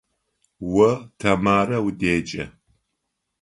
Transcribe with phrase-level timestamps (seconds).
[0.87, 2.43] О Тэмарэ удеджэ.